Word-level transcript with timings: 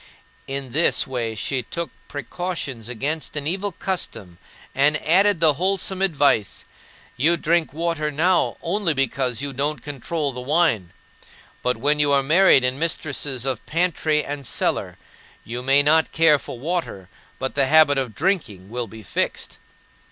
In 0.47 0.71
this 0.71 1.05
way 1.05 1.35
she 1.35 1.61
took 1.61 1.91
precautions 2.07 2.89
against 2.89 3.35
an 3.35 3.45
evil 3.45 3.71
custom 3.71 4.39
and 4.73 4.99
added 5.07 5.39
the 5.39 5.53
wholesome 5.53 6.01
advice: 6.01 6.65
"You 7.17 7.37
drink 7.37 7.71
water 7.71 8.09
now 8.09 8.57
only 8.63 8.95
because 8.95 9.43
you 9.43 9.53
don't 9.53 9.83
control 9.83 10.31
the 10.33 10.41
wine; 10.41 10.91
but 11.61 11.77
when 11.77 11.99
you 11.99 12.11
are 12.13 12.23
married 12.23 12.63
and 12.63 12.79
mistresses 12.79 13.45
of 13.45 13.63
pantry 13.67 14.25
and 14.25 14.47
cellar, 14.47 14.97
you 15.43 15.61
may 15.61 15.83
not 15.83 16.11
care 16.11 16.39
for 16.39 16.57
water, 16.57 17.07
but 17.37 17.53
the 17.53 17.67
habit 17.67 17.99
of 17.99 18.15
drinking 18.15 18.71
will 18.71 18.87
be 18.87 19.03
fixed." 19.03 19.59